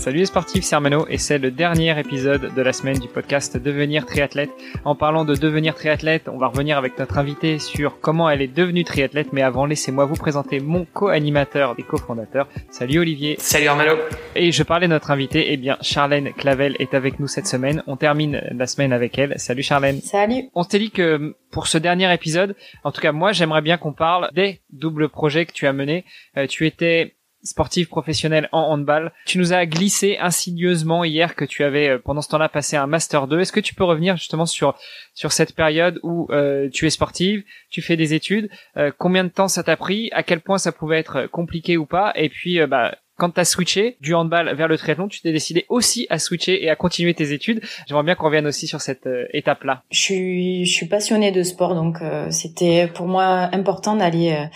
Salut 0.00 0.20
les 0.20 0.24
sportifs, 0.24 0.64
c'est 0.64 0.74
Armano 0.74 1.06
et 1.10 1.18
c'est 1.18 1.36
le 1.36 1.50
dernier 1.50 2.00
épisode 2.00 2.54
de 2.54 2.62
la 2.62 2.72
semaine 2.72 2.98
du 2.98 3.06
podcast 3.06 3.58
Devenir 3.58 4.06
triathlète. 4.06 4.48
En 4.86 4.94
parlant 4.94 5.26
de 5.26 5.34
devenir 5.34 5.74
triathlète, 5.74 6.26
on 6.26 6.38
va 6.38 6.46
revenir 6.46 6.78
avec 6.78 6.98
notre 6.98 7.18
invité 7.18 7.58
sur 7.58 8.00
comment 8.00 8.30
elle 8.30 8.40
est 8.40 8.48
devenue 8.48 8.82
triathlète, 8.82 9.34
mais 9.34 9.42
avant 9.42 9.66
laissez-moi 9.66 10.06
vous 10.06 10.14
présenter 10.14 10.58
mon 10.58 10.86
co-animateur 10.86 11.74
et 11.76 11.82
co-fondateur. 11.82 12.48
Salut 12.70 13.00
Olivier. 13.00 13.36
Salut 13.38 13.66
Armano. 13.66 13.92
Et 14.34 14.52
je 14.52 14.62
parlais 14.62 14.86
de 14.86 14.92
notre 14.94 15.10
invité, 15.10 15.52
eh 15.52 15.58
bien 15.58 15.76
Charlène 15.82 16.32
Clavel 16.32 16.76
est 16.78 16.94
avec 16.94 17.20
nous 17.20 17.28
cette 17.28 17.46
semaine. 17.46 17.82
On 17.86 17.98
termine 17.98 18.42
la 18.52 18.66
semaine 18.66 18.94
avec 18.94 19.18
elle. 19.18 19.34
Salut 19.38 19.62
Charlène. 19.62 20.00
Salut. 20.00 20.48
On 20.54 20.62
s'est 20.62 20.78
dit 20.78 20.92
que 20.92 21.36
pour 21.50 21.66
ce 21.66 21.76
dernier 21.76 22.10
épisode, 22.14 22.56
en 22.84 22.90
tout 22.90 23.02
cas 23.02 23.12
moi 23.12 23.32
j'aimerais 23.32 23.60
bien 23.60 23.76
qu'on 23.76 23.92
parle 23.92 24.30
des 24.32 24.62
doubles 24.70 25.10
projets 25.10 25.44
que 25.44 25.52
tu 25.52 25.66
as 25.66 25.74
menés. 25.74 26.06
Euh, 26.38 26.46
tu 26.46 26.66
étais 26.66 27.16
sportif 27.42 27.88
professionnel 27.88 28.48
en 28.52 28.72
handball. 28.72 29.12
Tu 29.26 29.38
nous 29.38 29.52
as 29.52 29.66
glissé 29.66 30.18
insidieusement 30.18 31.04
hier 31.04 31.34
que 31.34 31.44
tu 31.44 31.64
avais 31.64 31.88
euh, 31.88 31.98
pendant 31.98 32.20
ce 32.20 32.28
temps-là 32.28 32.48
passé 32.48 32.76
un 32.76 32.86
master 32.86 33.26
2. 33.26 33.40
Est-ce 33.40 33.52
que 33.52 33.60
tu 33.60 33.74
peux 33.74 33.84
revenir 33.84 34.16
justement 34.16 34.46
sur 34.46 34.76
sur 35.14 35.32
cette 35.32 35.54
période 35.54 35.98
où 36.02 36.28
euh, 36.30 36.68
tu 36.70 36.86
es 36.86 36.90
sportive, 36.90 37.42
tu 37.70 37.82
fais 37.82 37.96
des 37.96 38.14
études, 38.14 38.50
euh, 38.76 38.90
combien 38.96 39.24
de 39.24 39.30
temps 39.30 39.48
ça 39.48 39.62
t'a 39.62 39.76
pris, 39.76 40.10
à 40.12 40.22
quel 40.22 40.40
point 40.40 40.58
ça 40.58 40.72
pouvait 40.72 40.98
être 40.98 41.26
compliqué 41.26 41.76
ou 41.76 41.86
pas 41.86 42.12
et 42.14 42.28
puis 42.28 42.64
bah 42.66 42.94
quand 43.16 43.30
tu 43.32 43.40
as 43.40 43.44
switché 43.44 43.98
du 44.00 44.14
handball 44.14 44.54
vers 44.54 44.66
le 44.66 44.78
triathlon, 44.78 45.06
tu 45.06 45.20
t'es 45.20 45.32
décidé 45.32 45.66
aussi 45.68 46.06
à 46.08 46.18
switcher 46.18 46.64
et 46.64 46.70
à 46.70 46.76
continuer 46.76 47.12
tes 47.12 47.34
études. 47.34 47.60
J'aimerais 47.86 48.04
bien 48.04 48.14
qu'on 48.14 48.24
revienne 48.24 48.46
aussi 48.46 48.66
sur 48.66 48.80
cette 48.80 49.06
étape-là. 49.34 49.82
Je 49.90 50.00
suis, 50.00 50.64
je 50.64 50.72
suis 50.72 50.86
passionnée 50.86 51.30
de 51.30 51.42
sport, 51.42 51.74
donc 51.74 51.98
c'était 52.30 52.86
pour 52.86 53.06
moi 53.06 53.50
important 53.52 53.94
d'aller 53.94 54.48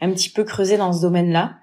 un 0.00 0.10
petit 0.12 0.30
peu 0.30 0.44
creuser 0.44 0.78
dans 0.78 0.94
ce 0.94 1.02
domaine-là. 1.02 1.56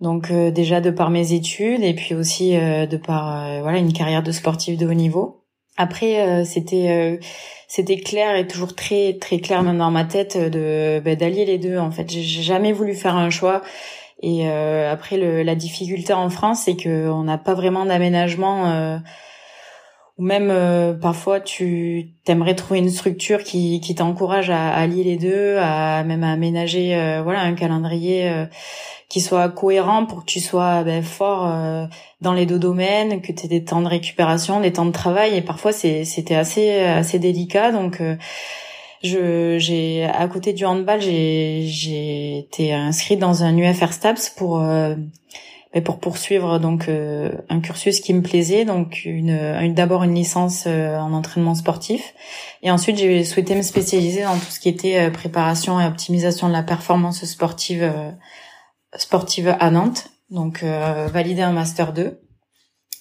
Donc 0.00 0.30
euh, 0.30 0.50
déjà 0.50 0.80
de 0.80 0.90
par 0.90 1.10
mes 1.10 1.32
études 1.32 1.82
et 1.82 1.94
puis 1.94 2.14
aussi 2.14 2.56
euh, 2.56 2.86
de 2.86 2.96
par 2.96 3.44
euh, 3.44 3.60
voilà 3.60 3.78
une 3.78 3.92
carrière 3.92 4.22
de 4.22 4.32
sportif 4.32 4.78
de 4.78 4.86
haut 4.86 4.94
niveau. 4.94 5.44
Après 5.76 6.44
c'était 6.44 7.20
c'était 7.68 7.96
clair 7.96 8.36
et 8.36 8.46
toujours 8.46 8.74
très 8.74 9.16
très 9.18 9.38
clair 9.38 9.62
même 9.62 9.78
dans 9.78 9.90
ma 9.90 10.04
tête 10.04 10.36
de 10.36 11.00
bah, 11.02 11.14
d'allier 11.14 11.46
les 11.46 11.56
deux 11.56 11.78
en 11.78 11.90
fait. 11.90 12.10
J'ai 12.10 12.42
jamais 12.42 12.72
voulu 12.72 12.94
faire 12.94 13.16
un 13.16 13.30
choix 13.30 13.62
et 14.22 14.46
après 14.46 15.16
le, 15.16 15.42
la 15.42 15.54
difficulté 15.54 16.12
en 16.12 16.28
France 16.28 16.62
c'est 16.66 16.76
que 16.76 17.08
on 17.08 17.22
n'a 17.22 17.38
pas 17.38 17.54
vraiment 17.54 17.86
d'aménagement 17.86 19.00
ou 20.20 20.22
même 20.22 20.98
parfois 21.00 21.40
tu 21.40 22.10
t'aimerais 22.24 22.54
trouver 22.54 22.78
une 22.78 22.90
structure 22.90 23.42
qui, 23.42 23.80
qui 23.80 23.94
t'encourage 23.94 24.50
à, 24.50 24.68
à, 24.68 24.82
allier 24.82 25.02
les 25.02 25.16
deux, 25.16 25.56
à 25.56 26.04
même 26.04 26.22
à 26.22 26.32
aménager 26.32 27.20
voilà 27.24 27.40
un 27.40 27.54
calendrier 27.54 28.46
qui 29.10 29.20
soit 29.20 29.48
cohérent 29.48 30.06
pour 30.06 30.20
que 30.20 30.30
tu 30.30 30.40
sois 30.40 30.84
ben, 30.84 31.02
fort 31.02 31.48
euh, 31.48 31.84
dans 32.20 32.32
les 32.32 32.46
deux 32.46 32.60
domaines, 32.60 33.20
que 33.20 33.32
tu 33.32 33.44
aies 33.44 33.48
des 33.48 33.64
temps 33.64 33.82
de 33.82 33.88
récupération, 33.88 34.60
des 34.60 34.72
temps 34.72 34.86
de 34.86 34.92
travail. 34.92 35.36
Et 35.36 35.42
parfois 35.42 35.72
c'était 35.72 36.36
assez 36.36 36.78
assez 36.80 37.18
délicat. 37.18 37.72
Donc 37.72 38.00
euh, 38.00 38.16
je 39.02 39.58
j'ai 39.58 40.04
à 40.04 40.28
côté 40.28 40.52
du 40.52 40.64
handball, 40.64 41.00
j'ai 41.02 41.64
j'ai 41.66 42.38
été 42.38 42.72
inscrite 42.72 43.18
dans 43.18 43.42
un 43.42 43.58
UFR 43.58 43.92
STAPS 43.92 44.30
pour 44.30 44.60
euh, 44.60 44.94
pour 45.84 46.00
poursuivre 46.00 46.58
donc 46.58 46.88
un 46.88 47.60
cursus 47.60 48.00
qui 48.00 48.12
me 48.12 48.22
plaisait 48.22 48.64
donc 48.64 49.02
une, 49.04 49.30
une 49.30 49.72
d'abord 49.72 50.02
une 50.02 50.16
licence 50.16 50.66
en 50.66 51.12
entraînement 51.12 51.54
sportif 51.54 52.12
et 52.64 52.72
ensuite 52.72 52.98
j'ai 52.98 53.22
souhaité 53.24 53.54
me 53.54 53.62
spécialiser 53.62 54.24
dans 54.24 54.36
tout 54.36 54.50
ce 54.50 54.58
qui 54.58 54.68
était 54.68 55.10
préparation 55.12 55.80
et 55.80 55.86
optimisation 55.86 56.48
de 56.48 56.52
la 56.52 56.64
performance 56.64 57.24
sportive 57.24 57.88
sportive 58.96 59.56
à 59.58 59.70
Nantes, 59.70 60.10
donc 60.30 60.62
euh, 60.62 61.08
valider 61.12 61.42
un 61.42 61.52
master 61.52 61.92
2. 61.92 62.20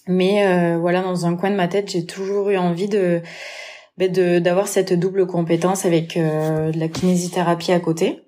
Mais 0.08 0.46
euh, 0.46 0.78
voilà, 0.78 1.02
dans 1.02 1.26
un 1.26 1.36
coin 1.36 1.52
de 1.52 1.56
ma 1.56 1.68
tête, 1.68 1.92
j'ai 1.92 2.06
toujours 2.06 2.50
eu 2.50 2.58
envie 2.58 2.88
de 2.88 3.22
ben, 3.98 4.12
d'avoir 4.42 4.68
cette 4.68 4.94
double 4.94 5.28
compétence 5.28 5.86
avec 5.86 6.18
euh, 6.18 6.72
de 6.72 6.80
la 6.80 6.88
kinésithérapie 6.88 7.72
à 7.72 7.80
côté. 7.80 8.22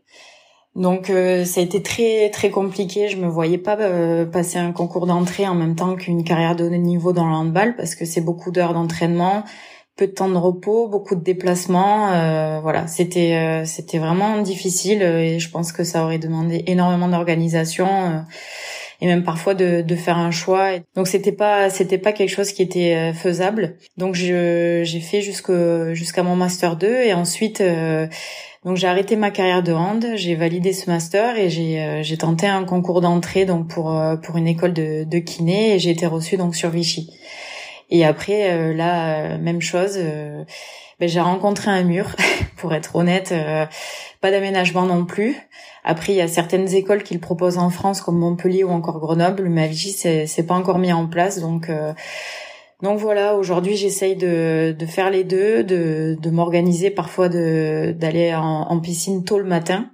Donc 0.75 1.07
ça 1.07 1.59
a 1.59 1.63
été 1.63 1.83
très 1.83 2.29
très 2.29 2.49
compliqué. 2.49 3.09
Je 3.09 3.17
me 3.17 3.27
voyais 3.27 3.57
pas 3.57 3.77
passer 4.25 4.57
un 4.57 4.71
concours 4.71 5.05
d'entrée 5.05 5.47
en 5.47 5.55
même 5.55 5.75
temps 5.75 5.95
qu'une 5.95 6.23
carrière 6.23 6.55
de 6.55 6.65
haut 6.65 6.69
niveau 6.69 7.11
dans 7.11 7.27
le 7.27 7.33
handball 7.33 7.75
parce 7.75 7.93
que 7.93 8.05
c'est 8.05 8.21
beaucoup 8.21 8.51
d'heures 8.51 8.73
d'entraînement, 8.73 9.43
peu 9.95 10.07
de 10.07 10.13
temps 10.13 10.29
de 10.29 10.37
repos, 10.37 10.87
beaucoup 10.87 11.15
de 11.15 11.23
déplacements. 11.23 12.11
Euh, 12.13 12.59
voilà, 12.61 12.87
c'était 12.87 13.35
euh, 13.35 13.65
c'était 13.65 13.99
vraiment 13.99 14.41
difficile 14.41 15.01
et 15.03 15.39
je 15.39 15.49
pense 15.49 15.71
que 15.71 15.83
ça 15.83 16.03
aurait 16.03 16.17
demandé 16.17 16.63
énormément 16.67 17.07
d'organisation 17.07 17.87
euh, 17.87 18.19
et 19.01 19.07
même 19.07 19.23
parfois 19.23 19.53
de, 19.53 19.81
de 19.81 19.95
faire 19.95 20.17
un 20.17 20.31
choix. 20.31 20.69
Donc 20.95 21.07
c'était 21.07 21.31
pas 21.31 21.69
c'était 21.69 21.97
pas 21.97 22.13
quelque 22.13 22.29
chose 22.29 22.51
qui 22.51 22.61
était 22.61 23.13
faisable. 23.13 23.77
Donc 23.97 24.15
je 24.15 24.81
j'ai 24.83 24.99
fait 24.99 25.21
jusqu'au 25.21 25.93
jusqu'à 25.93 26.23
mon 26.23 26.35
master 26.35 26.75
2 26.75 26.87
et 26.87 27.13
ensuite 27.13 27.63
donc 28.63 28.77
j'ai 28.77 28.87
arrêté 28.87 29.15
ma 29.15 29.31
carrière 29.31 29.63
de 29.63 29.73
hand, 29.73 30.05
j'ai 30.15 30.35
validé 30.35 30.71
ce 30.71 30.89
master 30.89 31.37
et 31.37 31.49
j'ai 31.49 32.01
j'ai 32.03 32.17
tenté 32.17 32.47
un 32.47 32.63
concours 32.63 33.01
d'entrée 33.01 33.45
donc 33.45 33.67
pour 33.67 33.93
pour 34.23 34.37
une 34.37 34.47
école 34.47 34.73
de 34.73 35.03
de 35.03 35.17
kiné 35.19 35.75
et 35.75 35.79
j'ai 35.79 35.89
été 35.89 36.05
reçue 36.05 36.37
donc 36.37 36.55
sur 36.55 36.69
Vichy. 36.69 37.09
Et 37.91 38.05
après, 38.05 38.51
euh, 38.51 38.73
là, 38.73 39.33
euh, 39.33 39.37
même 39.37 39.61
chose. 39.61 39.95
Euh, 39.97 40.45
ben, 40.99 41.09
j'ai 41.09 41.19
rencontré 41.19 41.69
un 41.69 41.83
mur, 41.83 42.15
pour 42.57 42.73
être 42.73 42.95
honnête. 42.95 43.33
pas 44.21 44.31
d'aménagement 44.31 44.83
non 44.83 45.05
plus. 45.05 45.35
Après, 45.83 46.13
il 46.13 46.15
y 46.15 46.21
a 46.21 46.27
certaines 46.27 46.73
écoles 46.73 47.03
qui 47.03 47.13
le 47.13 47.19
proposent 47.19 47.57
en 47.57 47.69
France, 47.69 48.01
comme 48.01 48.17
Montpellier 48.17 48.63
ou 48.63 48.69
encore 48.69 48.99
Grenoble. 48.99 49.49
Mais 49.49 49.69
à 49.69 49.73
c'est, 49.73 50.47
pas 50.47 50.53
encore 50.53 50.79
mis 50.79 50.93
en 50.93 51.07
place. 51.07 51.39
Donc, 51.39 51.71
donc 52.83 52.99
voilà. 52.99 53.35
Aujourd'hui, 53.35 53.75
j'essaye 53.75 54.15
de, 54.15 54.75
de 54.77 54.85
faire 54.85 55.09
les 55.09 55.23
deux, 55.23 55.63
de, 55.63 56.17
de 56.21 56.29
m'organiser 56.29 56.91
parfois, 56.91 57.29
d'aller 57.29 58.33
en, 58.35 58.79
piscine 58.79 59.23
tôt 59.23 59.39
le 59.39 59.45
matin 59.45 59.89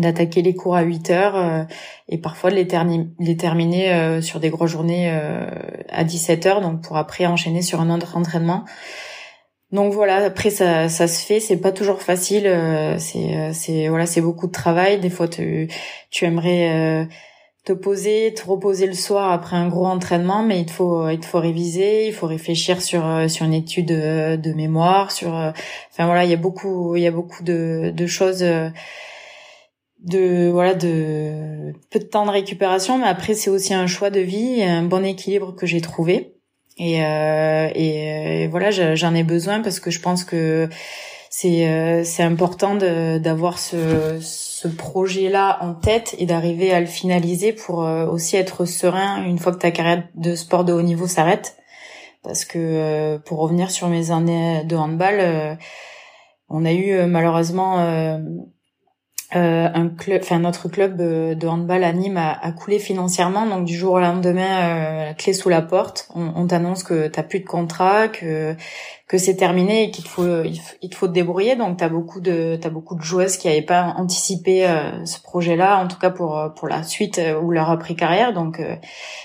d'attaquer 0.00 0.40
les 0.40 0.54
cours 0.54 0.74
à 0.74 0.82
8 0.82 1.10
heures 1.10 1.36
euh, 1.36 1.64
et 2.08 2.18
parfois 2.18 2.50
de 2.50 2.56
les, 2.56 3.36
terminer 3.36 3.92
euh, 3.92 4.22
sur 4.22 4.40
des 4.40 4.48
grosses 4.48 4.70
journées 4.70 5.10
euh, 5.12 5.46
à 5.90 6.04
17 6.04 6.46
heures 6.46 6.60
donc 6.62 6.82
pour 6.82 6.96
après 6.96 7.26
enchaîner 7.26 7.62
sur 7.62 7.80
un 7.80 7.94
autre 7.94 8.16
entraînement. 8.16 8.64
Donc 9.70 9.92
voilà, 9.94 10.16
après 10.16 10.50
ça, 10.50 10.90
ça 10.90 11.08
se 11.08 11.24
fait, 11.24 11.40
c'est 11.40 11.56
pas 11.56 11.72
toujours 11.72 12.02
facile, 12.02 12.42
c'est 12.98 13.54
c'est 13.54 13.88
voilà, 13.88 14.04
c'est 14.04 14.20
beaucoup 14.20 14.46
de 14.46 14.52
travail. 14.52 15.00
Des 15.00 15.08
fois 15.08 15.28
tu 15.28 15.70
tu 16.10 16.26
aimerais 16.26 17.08
te 17.64 17.72
poser, 17.72 18.34
te 18.34 18.44
reposer 18.44 18.86
le 18.86 18.92
soir 18.92 19.32
après 19.32 19.56
un 19.56 19.68
gros 19.68 19.86
entraînement, 19.86 20.42
mais 20.42 20.60
il 20.60 20.70
faut 20.70 21.08
il 21.08 21.24
faut 21.24 21.40
réviser, 21.40 22.06
il 22.06 22.12
faut 22.12 22.26
réfléchir 22.26 22.82
sur 22.82 23.02
sur 23.30 23.46
une 23.46 23.54
étude 23.54 23.86
de, 23.86 24.36
de 24.36 24.52
mémoire, 24.52 25.10
sur 25.10 25.30
enfin 25.32 26.04
voilà, 26.04 26.24
il 26.24 26.30
y 26.30 26.34
a 26.34 26.36
beaucoup 26.36 26.94
il 26.94 27.02
y 27.02 27.06
a 27.06 27.10
beaucoup 27.10 27.42
de 27.42 27.94
de 27.96 28.06
choses 28.06 28.44
de 30.02 30.50
voilà 30.50 30.74
de 30.74 31.72
peu 31.90 31.98
de 31.98 32.04
temps 32.04 32.26
de 32.26 32.30
récupération 32.30 32.98
mais 32.98 33.06
après 33.06 33.34
c'est 33.34 33.50
aussi 33.50 33.72
un 33.72 33.86
choix 33.86 34.10
de 34.10 34.20
vie 34.20 34.62
un 34.62 34.82
bon 34.82 35.04
équilibre 35.04 35.54
que 35.54 35.66
j'ai 35.66 35.80
trouvé. 35.80 36.34
Et 36.78 37.04
euh, 37.04 37.68
et, 37.74 38.48
voilà 38.48 38.70
j'en 38.70 39.14
ai 39.14 39.24
besoin 39.24 39.60
parce 39.60 39.78
que 39.78 39.90
je 39.90 40.00
pense 40.00 40.24
que 40.24 40.68
c'est 41.34 41.66
euh, 41.66 42.04
c'est 42.04 42.22
important 42.22 42.74
d'avoir 42.76 43.58
ce 43.58 44.18
ce 44.20 44.68
projet 44.68 45.28
là 45.28 45.58
en 45.62 45.74
tête 45.74 46.14
et 46.18 46.26
d'arriver 46.26 46.72
à 46.72 46.80
le 46.80 46.86
finaliser 46.86 47.52
pour 47.52 47.84
euh, 47.84 48.06
aussi 48.06 48.36
être 48.36 48.64
serein 48.64 49.24
une 49.24 49.38
fois 49.38 49.52
que 49.52 49.58
ta 49.58 49.70
carrière 49.70 50.04
de 50.14 50.34
sport 50.34 50.64
de 50.64 50.72
haut 50.72 50.82
niveau 50.82 51.06
s'arrête. 51.06 51.56
Parce 52.22 52.44
que 52.44 52.58
euh, 52.58 53.18
pour 53.18 53.38
revenir 53.38 53.70
sur 53.70 53.88
mes 53.88 54.10
années 54.10 54.62
de 54.64 54.76
handball 54.76 55.58
on 56.48 56.64
a 56.66 56.72
eu 56.72 57.06
malheureusement 57.06 57.78
euh, 59.34 59.68
un 59.72 59.88
club, 59.88 60.20
enfin 60.22 60.38
notre 60.38 60.68
club 60.68 61.00
euh, 61.00 61.34
de 61.34 61.46
handball 61.46 61.84
à 61.84 61.92
Nîmes 61.92 62.18
a, 62.18 62.52
coulé 62.52 62.78
financièrement, 62.78 63.46
donc 63.46 63.64
du 63.64 63.74
jour 63.74 63.94
au 63.94 64.00
lendemain, 64.00 65.10
euh, 65.10 65.12
clé 65.14 65.32
sous 65.32 65.48
la 65.48 65.62
porte, 65.62 66.08
on, 66.14 66.32
on 66.36 66.46
t'annonce 66.46 66.82
que 66.82 67.08
t'as 67.08 67.22
plus 67.22 67.40
de 67.40 67.46
contrat, 67.46 68.08
que 68.08 68.54
que 69.12 69.18
c'est 69.18 69.36
terminé 69.36 69.84
et 69.84 69.90
qu'il 69.90 70.06
faut 70.06 70.42
il, 70.42 70.88
te 70.88 70.96
faut 70.96 71.06
te 71.06 71.12
débrouiller. 71.12 71.54
Donc 71.54 71.76
t'as 71.76 71.90
beaucoup 71.90 72.20
de 72.20 72.58
t'as 72.60 72.70
beaucoup 72.70 72.94
de 72.94 73.02
joueuses 73.02 73.36
qui 73.36 73.46
n'avaient 73.46 73.62
pas 73.62 73.94
anticipé 73.98 74.66
euh, 74.66 75.04
ce 75.04 75.20
projet-là, 75.20 75.78
en 75.78 75.86
tout 75.86 75.98
cas 75.98 76.10
pour 76.10 76.52
pour 76.56 76.66
la 76.66 76.82
suite 76.82 77.20
ou 77.42 77.50
leur 77.50 77.70
après 77.70 77.94
carrière. 77.94 78.32
Donc 78.32 78.60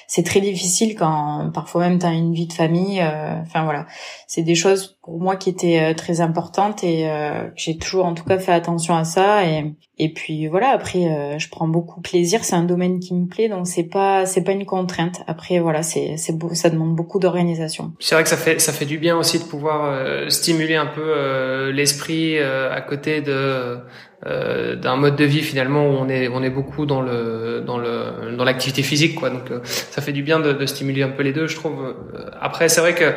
c'est 0.07 0.23
très 0.23 0.41
difficile 0.41 0.95
quand 0.95 1.51
parfois 1.53 1.87
même 1.87 1.99
t'as 1.99 2.11
une 2.11 2.33
vie 2.33 2.47
de 2.47 2.53
famille. 2.53 3.01
Enfin 3.01 3.63
voilà, 3.63 3.85
c'est 4.27 4.43
des 4.43 4.55
choses 4.55 4.97
pour 5.01 5.21
moi 5.21 5.37
qui 5.37 5.49
étaient 5.49 5.95
très 5.95 6.19
importantes 6.19 6.83
et 6.83 7.09
j'ai 7.55 7.77
toujours 7.77 8.05
en 8.05 8.13
tout 8.13 8.25
cas 8.25 8.39
fait 8.39 8.51
attention 8.51 8.95
à 8.95 9.05
ça 9.05 9.45
et 9.45 9.73
Et 9.99 10.13
puis 10.13 10.47
voilà, 10.47 10.69
après 10.69 11.05
euh, 11.05 11.39
je 11.39 11.49
prends 11.49 11.67
beaucoup 11.67 12.01
plaisir, 12.01 12.43
c'est 12.43 12.55
un 12.55 12.63
domaine 12.63 12.99
qui 12.99 13.15
me 13.15 13.27
plaît 13.27 13.49
donc 13.49 13.65
c'est 13.65 13.83
pas 13.83 14.27
c'est 14.27 14.43
pas 14.43 14.51
une 14.51 14.65
contrainte. 14.65 15.23
Après 15.25 15.59
voilà, 15.59 15.81
c'est 15.81 16.17
c'est 16.17 16.35
ça 16.53 16.69
demande 16.69 16.95
beaucoup 16.95 17.19
d'organisation. 17.19 17.93
C'est 17.99 18.13
vrai 18.13 18.23
que 18.23 18.29
ça 18.29 18.37
fait 18.37 18.59
ça 18.59 18.73
fait 18.73 18.85
du 18.85 18.99
bien 18.99 19.17
aussi 19.17 19.39
de 19.39 19.43
pouvoir 19.43 19.76
euh, 19.85 20.29
stimuler 20.29 20.75
un 20.75 20.85
peu 20.85 21.03
euh, 21.03 21.71
l'esprit 21.71 22.39
à 22.39 22.81
côté 22.81 23.21
de 23.21 23.77
d'un 24.25 24.95
mode 24.95 25.15
de 25.15 25.25
vie 25.25 25.41
finalement 25.41 25.87
où 25.87 25.93
on 25.93 26.09
est 26.09 26.27
on 26.27 26.41
est 26.41 26.49
beaucoup 26.49 26.85
dans 26.87 27.01
le 27.01 27.63
dans 27.65 27.77
le 27.77 28.35
dans 28.35 28.43
l'activité 28.43 28.81
physique 28.81 29.15
quoi. 29.15 29.29
Donc 29.29 29.51
ça 29.63 30.01
fait 30.01 30.11
du 30.11 30.23
bien 30.23 30.39
de, 30.39 30.53
de, 30.53 30.65
stimuler 30.65 31.03
un 31.03 31.09
peu 31.09 31.21
les 31.21 31.33
deux, 31.33 31.47
je 31.47 31.55
trouve. 31.55 31.95
Après 32.41 32.67
c'est 32.67 32.81
vrai 32.81 32.95
que 32.95 33.13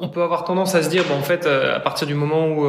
on 0.00 0.08
peut 0.08 0.22
avoir 0.22 0.44
tendance 0.44 0.74
à 0.74 0.82
se 0.82 0.88
dire 0.88 1.04
bon 1.08 1.16
en 1.16 1.22
fait 1.22 1.46
à 1.46 1.80
partir 1.80 2.06
du 2.06 2.14
moment 2.14 2.46
où 2.48 2.64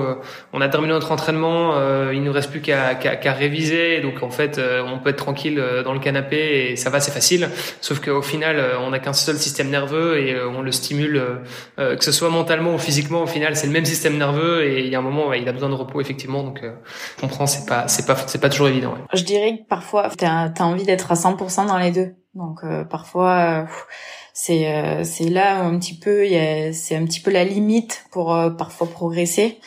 on 0.54 0.62
a 0.62 0.70
terminé 0.70 0.94
notre 0.94 1.12
entraînement, 1.12 1.76
il 2.12 2.24
nous 2.24 2.32
reste 2.32 2.50
plus 2.50 2.62
qu'à 2.62 2.96
qu'à 2.96 3.34
réviser, 3.34 4.02
donc 4.02 4.24
en 4.24 4.32
fait 4.32 4.58
euh, 4.58 4.84
on 4.86 5.00
peut 5.00 5.10
être 5.10 5.18
tranquille 5.18 5.60
euh, 5.60 5.84
dans 5.84 5.94
le 5.94 6.00
canapé 6.00 6.72
et 6.72 6.76
ça 6.76 6.90
va, 6.90 7.00
c'est 7.00 7.12
facile. 7.12 7.50
Sauf 7.82 8.00
qu'au 8.00 8.22
final, 8.22 8.58
euh, 8.58 8.80
on 8.80 8.92
n'a 8.92 9.00
qu'un 9.00 9.14
seul 9.14 9.38
système 9.38 9.70
nerveux 9.70 10.20
et 10.20 10.42
on 10.42 10.62
le 10.62 10.72
stimule, 10.72 11.22
que 11.78 12.04
ce 12.04 12.12
soit 12.12 12.30
mentalement 12.30 12.74
ou 12.74 12.78
physiquement. 12.78 13.24
Au 13.24 13.28
final, 13.28 13.56
c'est 13.56 13.68
le 13.68 13.74
même 13.74 13.86
système 13.86 14.18
nerveux 14.18 14.64
et 14.64 14.82
il 14.82 14.88
y 14.88 14.96
a 14.96 15.00
un 15.00 15.04
moment, 15.04 15.34
il 15.34 15.48
a 15.48 15.52
besoin 15.52 15.70
de 15.70 15.76
repos 15.76 16.02
effectivement. 16.02 16.44
Donc 16.44 16.62
on 16.64 17.22
comprend, 17.22 17.48
c'est 17.52 17.68
pas, 17.68 17.88
c'est 17.88 18.06
pas, 18.06 18.16
c'est 18.28 18.40
pas 18.40 18.50
toujours 18.50 18.68
évident. 18.68 18.94
Je 19.14 19.24
dirais 19.24 19.58
que 19.58 19.64
parfois 19.68 20.10
t'as 20.18 20.52
as 20.58 20.64
envie 20.64 20.84
d'être 20.84 21.12
à 21.12 21.16
100% 21.16 21.68
dans 21.68 21.78
les 21.78 21.92
deux. 21.92 22.16
Donc 22.34 22.62
parfois 22.90 23.68
c'est 24.34 25.04
c'est 25.04 25.30
là 25.30 25.60
un 25.60 25.78
petit 25.78 25.98
peu 25.98 26.26
c'est 26.72 26.96
un 26.96 27.04
petit 27.06 27.20
peu 27.20 27.30
la 27.30 27.44
limite 27.44 28.06
pour 28.12 28.28
parfois 28.58 28.88
progresser 28.88 29.60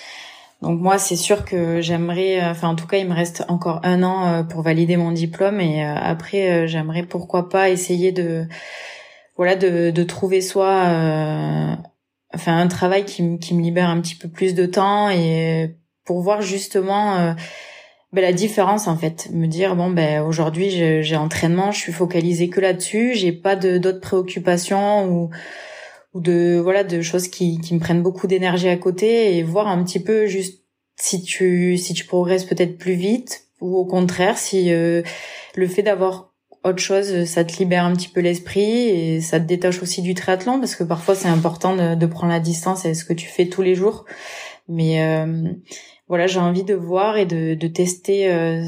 donc 0.65 0.81
moi, 0.81 0.99
c'est 0.99 1.17
sûr 1.17 1.45
que 1.45 1.83
j'aimerais, 1.83 2.43
euh, 2.43 2.51
enfin 2.51 2.69
en 2.69 2.75
tout 2.75 2.87
cas, 2.87 2.97
il 2.97 3.07
me 3.07 3.15
reste 3.15 3.45
encore 3.49 3.81
un 3.83 4.03
an 4.03 4.27
euh, 4.27 4.43
pour 4.45 4.63
valider 4.63 4.97
mon 4.97 5.13
diplôme 5.13 5.61
et 5.61 5.85
euh, 5.85 5.95
après, 5.95 6.67
j'aimerais 6.67 7.03
pourquoi 7.03 7.51
pas 7.51 7.69
essayer 7.69 8.13
de, 8.13 8.47
voilà, 9.37 9.57
de, 9.57 9.91
de 9.91 10.03
trouver 10.05 10.41
soit, 10.41 10.85
enfin 12.35 12.59
un 12.59 12.67
travail 12.69 13.05
qui, 13.05 13.39
qui 13.39 13.55
me 13.55 13.63
libère 13.63 13.91
un 13.91 14.01
petit 14.01 14.15
peu 14.15 14.29
plus 14.29 14.55
de 14.55 14.65
temps 14.65 15.11
et 15.11 15.77
pour 16.07 16.23
voir 16.23 16.41
justement 16.41 17.35
ben, 18.15 18.23
la 18.23 18.33
différence 18.33 18.87
en 18.87 18.97
fait, 18.97 19.29
me 19.33 19.47
dire 19.49 19.75
bon 19.75 19.91
ben 19.91 20.23
aujourd'hui 20.23 20.71
j'ai 20.71 21.17
entraînement, 21.17 21.73
je 21.73 21.79
suis 21.79 21.93
focalisée 21.93 22.49
que 22.49 22.61
là-dessus, 22.61 23.15
j'ai 23.15 23.33
pas 23.33 23.57
de 23.57 23.77
d'autres 23.77 24.01
préoccupations 24.01 25.09
ou 25.11 25.31
ou 26.15 26.21
de 26.21 26.61
voilà 26.63 26.85
de 26.85 27.03
choses 27.03 27.27
qui, 27.27 27.61
qui 27.61 27.75
me 27.75 27.81
prennent 27.81 28.03
beaucoup 28.03 28.29
d'énergie 28.29 28.69
à 28.69 28.77
côté 28.77 29.37
et 29.37 29.43
voir 29.43 29.67
un 29.67 29.83
petit 29.83 29.99
peu 29.99 30.27
juste 30.27 30.63
si 30.97 31.23
tu 31.23 31.77
si 31.77 31.93
tu 31.93 32.05
progresses 32.07 32.45
peut-être 32.45 32.79
plus 32.79 32.95
vite 32.95 33.49
ou 33.61 33.77
au 33.77 33.85
contraire 33.85 34.39
si 34.39 34.73
euh, 34.73 35.03
le 35.57 35.67
fait 35.67 35.83
d'avoir 35.83 36.33
autre 36.63 36.79
chose 36.79 37.25
ça 37.25 37.45
te 37.45 37.59
libère 37.59 37.85
un 37.85 37.95
petit 37.95 38.09
peu 38.09 38.21
l'esprit 38.21 38.63
et 38.63 39.21
ça 39.21 39.41
te 39.41 39.45
détache 39.45 39.83
aussi 39.83 40.03
du 40.03 40.15
triathlon 40.15 40.61
parce 40.61 40.77
que 40.77 40.85
parfois 40.85 41.17
c'est 41.17 41.27
important 41.27 41.75
de, 41.75 41.97
de 41.97 42.07
prendre 42.07 42.33
la 42.33 42.41
distance 42.41 42.85
et 42.85 42.95
ce 42.95 43.05
que 43.05 43.13
tu 43.13 43.27
fais 43.27 43.47
tous 43.47 43.63
les 43.63 43.75
jours. 43.75 44.05
Mais 44.69 45.03
euh, 45.03 45.53
voilà 46.09 46.27
j'ai 46.27 46.41
envie 46.41 46.65
de 46.65 46.75
voir 46.75 47.17
et 47.17 47.27
de, 47.27 47.55
de 47.55 47.67
tester 47.67 48.33
euh, 48.33 48.63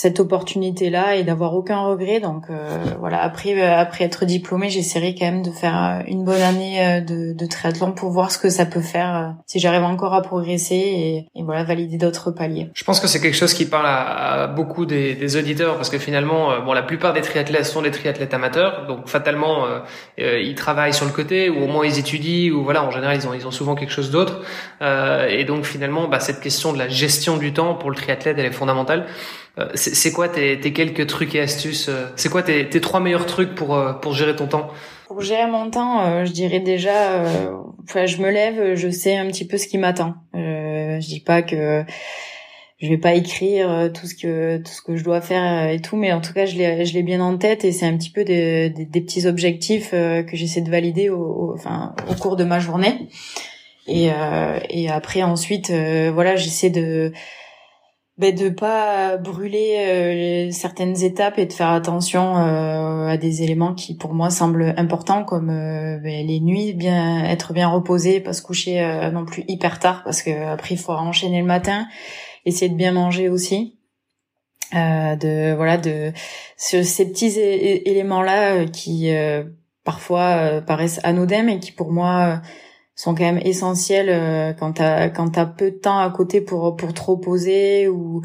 cette 0.00 0.18
opportunité 0.18 0.88
là 0.88 1.16
et 1.16 1.24
d'avoir 1.24 1.54
aucun 1.54 1.80
regret. 1.80 2.20
Donc 2.20 2.44
euh, 2.48 2.78
voilà 3.00 3.22
après 3.22 3.52
euh, 3.60 3.76
après 3.76 4.04
être 4.04 4.24
diplômée 4.24 4.70
j'essaierai 4.70 5.14
quand 5.14 5.26
même 5.26 5.42
de 5.42 5.50
faire 5.50 5.76
euh, 5.76 6.02
une 6.06 6.24
bonne 6.24 6.40
année 6.40 7.02
de, 7.06 7.34
de 7.34 7.46
triathlon 7.46 7.92
pour 7.92 8.10
voir 8.10 8.30
ce 8.30 8.38
que 8.38 8.48
ça 8.48 8.64
peut 8.64 8.80
faire 8.80 9.34
si 9.46 9.58
j'arrive 9.58 9.82
encore 9.82 10.14
à 10.14 10.22
progresser 10.22 10.74
et, 10.74 11.28
et 11.34 11.42
voilà 11.42 11.64
valider 11.64 11.98
d'autres 11.98 12.30
paliers. 12.30 12.70
Je 12.74 12.84
pense 12.84 12.98
que 12.98 13.08
c'est 13.08 13.20
quelque 13.20 13.36
chose 13.36 13.52
qui 13.52 13.66
parle 13.66 13.86
à, 13.86 14.46
beaucoup 14.46 14.86
des, 14.86 15.14
des, 15.14 15.36
auditeurs 15.36 15.76
parce 15.76 15.90
que 15.90 15.98
finalement 15.98 16.62
bon 16.64 16.72
la 16.72 16.82
plupart 16.82 17.12
des 17.12 17.20
triathlètes 17.20 17.66
sont 17.66 17.82
des 17.82 17.90
triathlètes 17.90 18.32
amateurs. 18.32 18.86
Donc 18.86 19.08
fatalement 19.08 19.66
ils 20.16 20.54
travaillent 20.54 20.94
sur 20.94 21.04
le 21.06 21.12
côté 21.12 21.50
ou 21.50 21.64
au 21.64 21.66
moins 21.66 21.84
ils 21.84 21.98
étudient 21.98 22.52
ou 22.52 22.64
voilà 22.64 22.84
en 22.84 22.90
général 22.90 23.16
ils 23.16 23.26
ont 23.28 23.34
ils 23.34 23.46
ont 23.46 23.50
souvent 23.50 23.74
quelque 23.74 23.92
chose 23.92 24.10
d'autre. 24.10 24.40
Et 24.80 25.44
donc 25.44 25.64
finalement 25.64 26.08
bah, 26.08 26.20
cette 26.20 26.40
question 26.40 26.59
de 26.72 26.78
la 26.78 26.88
gestion 26.88 27.36
du 27.36 27.52
temps 27.52 27.74
pour 27.74 27.90
le 27.90 27.96
triathlète 27.96 28.36
elle 28.38 28.46
est 28.46 28.52
fondamentale 28.52 29.06
euh, 29.58 29.68
c'est 29.74 30.12
quoi 30.12 30.28
tes, 30.28 30.58
quelques 30.72 31.06
trucs 31.06 31.34
et 31.34 31.40
astuces 31.40 31.88
euh, 31.88 32.06
C'est 32.16 32.28
quoi 32.28 32.42
tes, 32.42 32.68
trois 32.80 33.00
meilleurs 33.00 33.26
trucs 33.26 33.54
pour 33.54 33.74
euh, 33.74 33.92
pour 33.92 34.14
gérer 34.14 34.36
ton 34.36 34.46
temps? 34.46 34.68
Pour 35.08 35.20
gérer 35.22 35.50
mon 35.50 35.70
temps, 35.70 36.24
je 36.24 36.30
dirais 36.30 36.60
déjà, 36.60 37.24
je 37.24 38.22
me 38.22 38.30
lève, 38.30 38.76
je 38.76 38.88
sais 38.88 39.16
un 39.16 39.26
petit 39.26 39.44
peu 39.44 39.58
ce 39.58 39.66
qui 39.66 39.76
m'attend. 39.76 40.14
je 40.34 41.00
dis 41.00 41.18
pas 41.18 41.42
que 41.42 41.84
je 42.78 42.88
vais 42.88 42.96
pas 42.96 43.14
écrire 43.14 43.90
tout 43.92 44.06
ce 44.06 44.14
que 44.14 44.58
tout 44.58 44.70
ce 44.70 44.80
que 44.80 44.94
je 44.94 45.02
dois 45.02 45.20
faire 45.20 45.68
et 45.68 45.80
tout, 45.80 45.96
mais 45.96 46.12
en 46.12 46.20
tout 46.20 46.32
cas, 46.32 46.46
je 46.46 46.54
l'ai 46.54 46.84
je 46.84 46.94
l'ai 46.94 47.02
bien 47.02 47.20
en 47.20 47.36
tête 47.38 47.64
et 47.64 47.72
c'est 47.72 47.86
un 47.86 47.96
petit 47.96 48.10
peu 48.10 48.22
des, 48.22 48.70
des, 48.70 49.00
petits 49.00 49.26
objectifs 49.26 49.90
que 49.90 50.30
j'essaie 50.32 50.60
de 50.60 50.70
valider 50.70 51.08
au, 51.08 51.54
enfin 51.56 51.96
au 52.08 52.14
cours 52.14 52.36
de 52.36 52.44
ma 52.44 52.60
journée. 52.60 53.08
Et 53.90 54.10
et 54.70 54.88
après 54.90 55.22
ensuite, 55.22 55.70
voilà, 55.70 56.36
j'essaie 56.36 56.70
de 56.70 57.12
ben, 58.20 58.34
de 58.34 58.50
pas 58.50 59.16
brûler 59.16 59.76
euh, 59.78 60.50
certaines 60.50 61.02
étapes 61.02 61.38
et 61.38 61.46
de 61.46 61.54
faire 61.54 61.70
attention 61.70 62.36
euh, 62.36 63.06
à 63.06 63.16
des 63.16 63.42
éléments 63.42 63.72
qui 63.72 63.96
pour 63.96 64.12
moi 64.12 64.28
semblent 64.28 64.74
importants 64.76 65.24
comme 65.24 65.48
euh, 65.48 65.96
ben, 65.96 66.26
les 66.26 66.38
nuits 66.40 66.74
bien 66.74 67.24
être 67.24 67.54
bien 67.54 67.68
reposé 67.68 68.20
pas 68.20 68.34
se 68.34 68.42
coucher 68.42 69.08
non 69.10 69.24
plus 69.24 69.44
hyper 69.48 69.78
tard 69.78 70.02
parce 70.04 70.20
que 70.20 70.52
après 70.52 70.74
il 70.74 70.78
faut 70.78 70.92
enchaîner 70.92 71.40
le 71.40 71.46
matin 71.46 71.86
essayer 72.44 72.68
de 72.68 72.76
bien 72.76 72.92
manger 72.92 73.30
aussi. 73.30 73.78
De 74.72 75.54
voilà 75.54 75.78
de 75.78 76.12
ces 76.58 77.08
petits 77.08 77.40
éléments 77.40 78.22
là 78.22 78.66
qui 78.66 79.10
parfois 79.82 80.60
paraissent 80.60 81.00
anodins 81.04 81.42
mais 81.42 81.58
qui 81.58 81.72
pour 81.72 81.90
moi 81.90 82.42
sont 83.00 83.14
quand 83.14 83.24
même 83.24 83.40
essentiels 83.42 84.08
euh, 84.10 84.52
quand 84.52 84.72
t'as 84.74 85.08
quand 85.08 85.30
t'as 85.30 85.46
peu 85.46 85.70
de 85.70 85.76
temps 85.76 85.98
à 86.00 86.10
côté 86.10 86.42
pour 86.42 86.76
pour 86.76 86.92
te 86.92 87.00
reposer 87.00 87.88
ou 87.88 88.20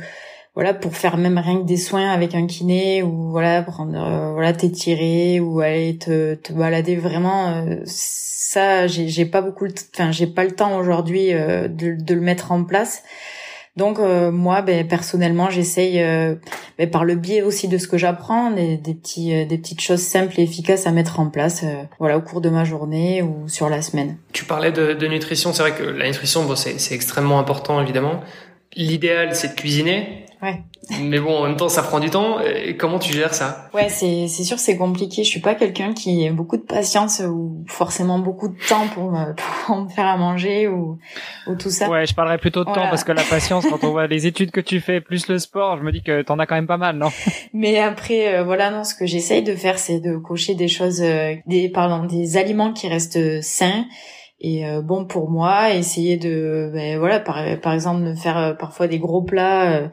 voilà 0.53 0.73
pour 0.73 0.97
faire 0.97 1.15
même 1.15 1.37
rien 1.37 1.59
que 1.59 1.65
des 1.65 1.77
soins 1.77 2.11
avec 2.11 2.35
un 2.35 2.45
kiné 2.45 3.01
ou 3.01 3.29
voilà 3.31 3.61
prendre 3.61 3.95
euh, 3.95 4.33
voilà 4.33 4.51
t'étirer 4.51 5.39
ou 5.39 5.61
aller 5.61 5.97
te, 5.97 6.35
te 6.35 6.51
balader. 6.51 6.97
Vraiment 6.97 7.51
euh, 7.51 7.77
ça 7.85 8.87
j'ai 8.87 9.25
pas 9.25 9.41
beaucoup 9.41 9.67
enfin 9.93 10.11
j'ai 10.11 10.27
pas 10.27 10.43
le 10.43 10.51
temps 10.51 10.77
aujourd'hui 10.77 11.31
de, 11.31 11.67
de 11.69 12.13
le 12.13 12.21
mettre 12.21 12.51
en 12.51 12.65
place 12.65 13.01
donc 13.75 13.99
euh, 13.99 14.31
moi, 14.31 14.61
ben, 14.61 14.87
personnellement, 14.87 15.49
j'essaye, 15.49 16.01
euh, 16.01 16.35
ben, 16.77 16.89
par 16.89 17.03
le 17.03 17.15
biais 17.15 17.41
aussi 17.41 17.67
de 17.67 17.77
ce 17.77 17.87
que 17.87 17.97
j'apprends, 17.97 18.51
des, 18.51 18.77
des, 18.77 18.95
euh, 19.33 19.45
des 19.45 19.57
petites 19.57 19.81
choses 19.81 20.01
simples 20.01 20.39
et 20.39 20.43
efficaces 20.43 20.87
à 20.87 20.91
mettre 20.91 21.19
en 21.19 21.29
place, 21.29 21.65
voilà, 21.99 22.17
au 22.17 22.21
cours 22.21 22.39
de 22.39 22.49
ma 22.49 22.63
journée 22.63 23.21
ou 23.21 23.49
sur 23.49 23.69
la 23.69 23.81
semaine. 23.81 24.17
Tu 24.31 24.45
parlais 24.45 24.71
de, 24.71 24.93
de 24.93 25.07
nutrition, 25.07 25.51
c'est 25.51 25.61
vrai 25.61 25.73
que 25.73 25.83
la 25.83 26.07
nutrition, 26.07 26.45
bon, 26.45 26.55
c'est 26.55 26.95
extrêmement 26.95 27.39
important 27.39 27.81
évidemment. 27.81 28.21
L'idéal, 28.75 29.35
c'est 29.35 29.49
de 29.49 29.55
cuisiner. 29.55 30.24
Ouais. 30.45 30.61
Mais 31.01 31.19
bon, 31.19 31.39
en 31.39 31.47
même 31.47 31.57
temps, 31.57 31.69
ça 31.69 31.81
prend 31.81 31.99
du 31.99 32.11
temps. 32.11 32.39
Et 32.39 32.77
comment 32.77 32.99
tu 32.99 33.11
gères 33.11 33.33
ça? 33.33 33.67
Ouais, 33.73 33.89
c'est 33.89 34.27
c'est 34.27 34.43
sûr, 34.43 34.59
c'est 34.59 34.77
compliqué. 34.77 35.23
Je 35.23 35.29
suis 35.29 35.39
pas 35.39 35.55
quelqu'un 35.55 35.93
qui 35.93 36.27
a 36.27 36.31
beaucoup 36.31 36.57
de 36.57 36.61
patience 36.61 37.19
ou 37.27 37.63
forcément 37.67 38.19
beaucoup 38.19 38.49
de 38.49 38.57
temps 38.69 38.87
pour 38.93 39.11
me, 39.11 39.33
pour 39.65 39.77
me 39.77 39.89
faire 39.89 40.05
à 40.05 40.17
manger 40.17 40.67
ou 40.67 40.99
ou 41.47 41.55
tout 41.55 41.71
ça. 41.71 41.89
Ouais, 41.89 42.05
je 42.05 42.13
parlerais 42.13 42.37
plutôt 42.37 42.59
de 42.59 42.71
temps 42.71 42.87
parce 42.89 43.03
que 43.03 43.11
la 43.11 43.23
patience, 43.29 43.65
quand 43.65 43.83
on 43.83 43.89
voit 43.89 44.05
les 44.05 44.27
études 44.27 44.51
que 44.51 44.61
tu 44.61 44.79
fais 44.81 45.01
plus 45.01 45.27
le 45.27 45.39
sport, 45.39 45.77
je 45.79 45.83
me 45.83 45.91
dis 45.91 46.03
que 46.03 46.21
t'en 46.21 46.37
as 46.37 46.45
quand 46.45 46.55
même 46.55 46.67
pas 46.67 46.77
mal, 46.77 46.97
non? 46.97 47.09
Mais 47.53 47.79
après, 47.79 48.35
euh, 48.35 48.43
voilà, 48.43 48.69
non, 48.69 48.83
ce 48.83 48.93
que 48.93 49.07
j'essaye 49.07 49.41
de 49.41 49.55
faire, 49.55 49.79
c'est 49.79 49.99
de 49.99 50.17
cocher 50.17 50.53
des 50.53 50.67
choses, 50.67 51.01
euh, 51.01 51.33
des 51.47 51.69
pardon, 51.69 52.05
des 52.05 52.37
aliments 52.37 52.71
qui 52.71 52.87
restent 52.87 53.41
sains 53.41 53.85
et 54.41 54.67
euh, 54.67 54.81
bon 54.81 55.05
pour 55.05 55.29
moi 55.29 55.73
essayer 55.73 56.17
de 56.17 56.69
ben, 56.73 56.99
voilà 56.99 57.21
par, 57.21 57.41
par 57.61 57.71
exemple 57.71 58.03
de 58.03 58.15
faire 58.15 58.57
parfois 58.59 58.87
des 58.87 58.99
gros 58.99 59.21
plats 59.21 59.89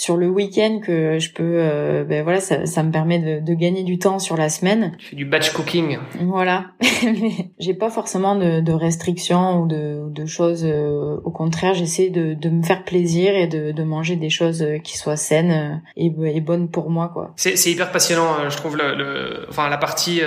sur 0.00 0.16
le 0.16 0.30
week-end 0.30 0.80
que 0.82 1.18
je 1.18 1.30
peux 1.30 1.56
euh, 1.58 2.04
ben 2.04 2.24
voilà 2.24 2.40
ça, 2.40 2.64
ça 2.64 2.82
me 2.82 2.90
permet 2.90 3.18
de, 3.18 3.44
de, 3.44 3.52
gagner 3.52 3.82
du 3.82 3.98
temps 3.98 4.18
sur 4.18 4.34
la 4.34 4.48
semaine. 4.48 4.96
Tu 4.96 5.08
fais 5.08 5.16
du 5.16 5.26
batch 5.26 5.52
cooking. 5.52 5.98
Voilà. 6.22 6.68
Mais 7.04 7.50
j'ai 7.58 7.74
pas 7.74 7.90
forcément 7.90 8.34
de, 8.34 8.60
de, 8.60 8.72
restrictions 8.72 9.60
ou 9.60 9.66
de, 9.66 10.08
de 10.08 10.24
choses 10.24 10.64
euh, 10.64 11.18
au 11.22 11.30
contraire 11.30 11.74
j'essaie 11.74 12.08
de, 12.08 12.32
de 12.32 12.48
me 12.48 12.62
faire 12.62 12.84
plaisir 12.84 13.34
et 13.34 13.46
de, 13.46 13.72
de 13.72 13.82
manger 13.82 14.16
des 14.16 14.30
choses 14.30 14.64
qui 14.82 14.96
soient 14.96 15.18
saines 15.18 15.52
euh, 15.52 15.76
et, 15.98 16.10
et 16.34 16.40
bonnes 16.40 16.70
pour 16.70 16.88
moi 16.88 17.10
quoi. 17.12 17.34
C'est 17.36 17.58
c'est 17.58 17.70
hyper 17.70 17.92
passionnant 17.92 18.48
je 18.48 18.56
trouve 18.56 18.78
le, 18.78 18.94
le 18.94 19.46
enfin 19.50 19.68
la 19.68 19.76
partie 19.76 20.22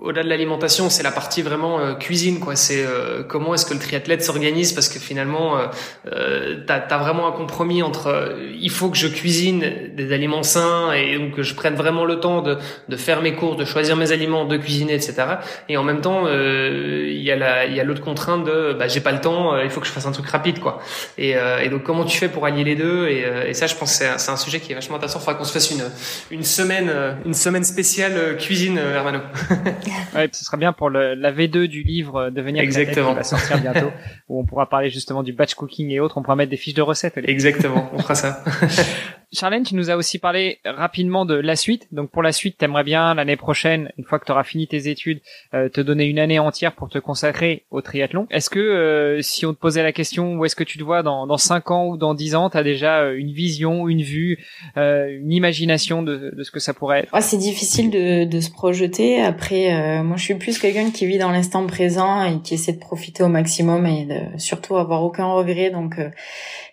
au-delà 0.00 0.22
de 0.22 0.28
l'alimentation, 0.28 0.90
c'est 0.90 1.02
la 1.02 1.10
partie 1.10 1.42
vraiment 1.42 1.78
euh, 1.80 1.94
cuisine, 1.94 2.38
quoi. 2.38 2.56
C'est 2.56 2.84
euh, 2.84 3.22
comment 3.22 3.54
est-ce 3.54 3.64
que 3.64 3.74
le 3.74 3.80
triathlète 3.80 4.22
s'organise 4.22 4.72
parce 4.72 4.88
que 4.88 4.98
finalement, 4.98 5.58
euh, 5.58 5.66
euh 6.06 6.64
t'as 6.66 6.80
as 6.80 6.98
vraiment 6.98 7.26
un 7.26 7.32
compromis 7.32 7.82
entre 7.82 8.36
il 8.58 8.70
faut 8.70 8.85
faut 8.86 8.92
que 8.92 8.98
je 8.98 9.08
cuisine 9.08 9.64
des 9.96 10.12
aliments 10.12 10.44
sains 10.44 10.92
et 10.92 11.18
donc 11.18 11.32
que 11.32 11.42
je 11.42 11.54
prenne 11.56 11.74
vraiment 11.74 12.04
le 12.04 12.20
temps 12.20 12.40
de, 12.40 12.56
de 12.88 12.96
faire 12.96 13.20
mes 13.20 13.34
courses, 13.34 13.56
de 13.56 13.64
choisir 13.64 13.96
mes 13.96 14.12
aliments, 14.12 14.44
de 14.44 14.56
cuisiner, 14.56 14.94
etc. 14.94 15.24
Et 15.68 15.76
en 15.76 15.82
même 15.82 16.00
temps, 16.00 16.22
euh, 16.26 17.04
il 17.08 17.20
y 17.20 17.32
a 17.32 17.36
la, 17.36 17.66
il 17.66 17.74
y 17.74 17.80
a 17.80 17.84
l'autre 17.84 18.00
contrainte 18.00 18.44
de, 18.44 18.76
bah, 18.78 18.86
j'ai 18.86 19.00
pas 19.00 19.10
le 19.10 19.20
temps, 19.20 19.54
euh, 19.54 19.64
il 19.64 19.70
faut 19.70 19.80
que 19.80 19.88
je 19.88 19.90
fasse 19.90 20.06
un 20.06 20.12
truc 20.12 20.28
rapide, 20.28 20.60
quoi. 20.60 20.78
Et, 21.18 21.36
euh, 21.36 21.58
et 21.58 21.68
donc 21.68 21.82
comment 21.82 22.04
tu 22.04 22.16
fais 22.16 22.28
pour 22.28 22.46
allier 22.46 22.62
les 22.62 22.76
deux? 22.76 23.08
Et, 23.08 23.24
et, 23.48 23.54
ça, 23.54 23.66
je 23.66 23.74
pense, 23.74 23.90
c'est 23.90 24.06
un, 24.06 24.18
c'est 24.18 24.30
un 24.30 24.36
sujet 24.36 24.60
qui 24.60 24.70
est 24.70 24.76
vachement 24.76 24.98
intéressant. 24.98 25.18
Il 25.18 25.24
faudra 25.24 25.34
qu'on 25.34 25.44
se 25.44 25.52
fasse 25.52 25.72
une, 25.72 25.82
une 26.30 26.44
semaine, 26.44 26.92
une 27.24 27.34
semaine 27.34 27.64
spéciale 27.64 28.36
cuisine, 28.36 28.78
Hermano. 28.78 29.18
ouais, 30.14 30.28
ce 30.30 30.44
sera 30.44 30.58
bien 30.58 30.72
pour 30.72 30.90
le, 30.90 31.14
la 31.14 31.32
V2 31.32 31.66
du 31.66 31.82
livre 31.82 32.30
Devenir 32.30 32.62
Exactement. 32.62 33.10
qui 33.10 33.16
va 33.16 33.24
sortir 33.24 33.60
bientôt, 33.60 33.90
où 34.28 34.38
on 34.38 34.44
pourra 34.44 34.68
parler 34.68 34.90
justement 34.90 35.24
du 35.24 35.32
batch 35.32 35.54
cooking 35.54 35.90
et 35.90 35.98
autres. 35.98 36.18
On 36.18 36.22
pourra 36.22 36.36
mettre 36.36 36.50
des 36.50 36.56
fiches 36.56 36.74
de 36.74 36.82
recettes. 36.82 37.18
Exactement, 37.24 37.90
on 37.92 37.98
fera 37.98 38.14
ça. 38.14 38.44
Charlène, 39.32 39.64
tu 39.64 39.74
nous 39.74 39.90
as 39.90 39.96
aussi 39.96 40.18
parlé 40.18 40.60
rapidement 40.64 41.24
de 41.24 41.34
la 41.34 41.56
suite. 41.56 41.88
Donc 41.92 42.10
pour 42.10 42.22
la 42.22 42.32
suite, 42.32 42.58
t'aimerais 42.58 42.84
bien 42.84 43.14
l'année 43.14 43.36
prochaine, 43.36 43.90
une 43.98 44.04
fois 44.04 44.18
que 44.18 44.24
tu 44.24 44.32
auras 44.32 44.44
fini 44.44 44.68
tes 44.68 44.88
études, 44.88 45.20
euh, 45.52 45.68
te 45.68 45.80
donner 45.80 46.04
une 46.04 46.18
année 46.18 46.38
entière 46.38 46.74
pour 46.74 46.88
te 46.88 46.98
consacrer 46.98 47.64
au 47.70 47.80
triathlon. 47.80 48.26
Est-ce 48.30 48.48
que 48.48 48.60
euh, 48.60 49.22
si 49.22 49.44
on 49.44 49.52
te 49.52 49.58
posait 49.58 49.82
la 49.82 49.92
question 49.92 50.36
où 50.36 50.44
est-ce 50.44 50.54
que 50.54 50.64
tu 50.64 50.78
te 50.78 50.84
vois 50.84 51.02
dans, 51.02 51.26
dans 51.26 51.38
5 51.38 51.70
ans 51.70 51.86
ou 51.88 51.96
dans 51.96 52.14
10 52.14 52.36
ans, 52.36 52.50
tu 52.50 52.56
as 52.56 52.62
déjà 52.62 53.00
euh, 53.00 53.16
une 53.18 53.32
vision, 53.32 53.88
une 53.88 54.02
vue, 54.02 54.38
une 54.76 55.32
imagination 55.32 56.02
de, 56.02 56.32
de, 56.34 56.42
ce 56.42 56.50
que 56.50 56.60
ça 56.60 56.72
pourrait 56.72 57.00
être? 57.00 57.10
Oh, 57.12 57.18
C'est 57.20 57.38
difficile 57.38 57.90
de, 57.90 58.24
de, 58.24 58.40
se 58.40 58.50
projeter. 58.50 59.22
Après, 59.22 60.02
moi 60.02 60.16
je 60.16 60.22
suis 60.22 60.34
plus 60.34 60.58
quelqu'un 60.58 60.90
qui 60.90 61.06
vit 61.06 61.18
dans 61.18 61.30
l'instant 61.30 61.66
présent 61.66 62.24
et 62.24 62.40
qui 62.42 62.54
essaie 62.54 62.72
de 62.72 62.78
profiter 62.78 63.22
au 63.22 63.28
maximum 63.28 63.86
et 63.86 64.06
de 64.06 64.38
surtout 64.38 64.76
avoir 64.76 65.02
aucun 65.02 65.26
regret. 65.26 65.70
Donc 65.70 65.96